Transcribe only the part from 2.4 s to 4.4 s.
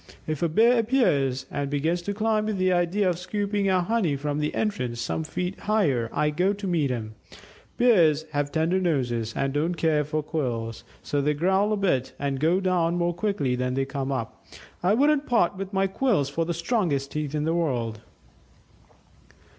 with the idea of scooping out honey from